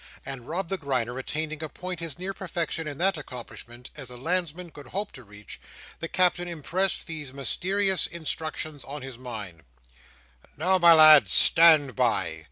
[0.25, 4.17] and Rob the Grinder attaining a point as near perfection in that accomplishment as a
[4.17, 5.61] landsman could hope to reach,
[5.99, 9.63] the Captain impressed these mysterious instructions on his mind:
[10.57, 12.39] "Now, my lad, stand by!